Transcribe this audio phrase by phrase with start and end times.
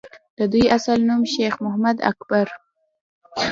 [0.37, 2.47] دَدوي اصل نوم شېخ محمد اکبر